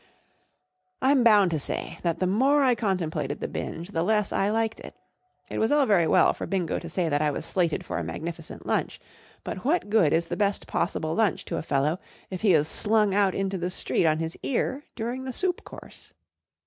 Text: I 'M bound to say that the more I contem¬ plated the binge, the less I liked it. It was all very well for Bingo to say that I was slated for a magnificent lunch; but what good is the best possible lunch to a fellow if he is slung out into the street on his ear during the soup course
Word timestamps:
I 0.99 1.11
'M 1.11 1.23
bound 1.23 1.51
to 1.51 1.59
say 1.59 1.99
that 2.01 2.17
the 2.17 2.25
more 2.25 2.63
I 2.63 2.73
contem¬ 2.73 3.11
plated 3.11 3.37
the 3.39 3.47
binge, 3.47 3.89
the 3.91 4.01
less 4.01 4.33
I 4.33 4.49
liked 4.49 4.79
it. 4.79 4.95
It 5.47 5.59
was 5.59 5.71
all 5.71 5.85
very 5.85 6.07
well 6.07 6.33
for 6.33 6.47
Bingo 6.47 6.79
to 6.79 6.89
say 6.89 7.07
that 7.07 7.21
I 7.21 7.29
was 7.29 7.45
slated 7.45 7.85
for 7.85 7.99
a 7.99 8.03
magnificent 8.03 8.65
lunch; 8.65 8.99
but 9.43 9.63
what 9.63 9.91
good 9.91 10.11
is 10.11 10.25
the 10.25 10.35
best 10.35 10.65
possible 10.65 11.13
lunch 11.13 11.45
to 11.45 11.57
a 11.57 11.61
fellow 11.61 11.99
if 12.31 12.41
he 12.41 12.55
is 12.55 12.67
slung 12.67 13.13
out 13.13 13.35
into 13.35 13.59
the 13.59 13.69
street 13.69 14.07
on 14.07 14.17
his 14.17 14.35
ear 14.41 14.85
during 14.95 15.23
the 15.23 15.31
soup 15.33 15.63
course 15.65 16.13